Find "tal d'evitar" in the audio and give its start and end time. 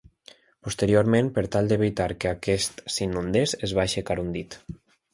1.57-2.09